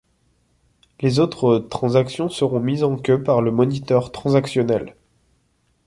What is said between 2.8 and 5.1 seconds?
en queue par le moniteur transactionnel.